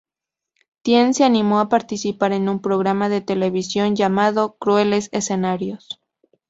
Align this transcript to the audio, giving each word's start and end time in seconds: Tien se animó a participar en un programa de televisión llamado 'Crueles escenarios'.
Tien 0.81 1.13
se 1.13 1.25
animó 1.25 1.59
a 1.59 1.69
participar 1.69 2.31
en 2.33 2.49
un 2.49 2.59
programa 2.59 3.07
de 3.07 3.21
televisión 3.21 3.95
llamado 3.95 4.55
'Crueles 4.57 5.09
escenarios'. 5.11 5.89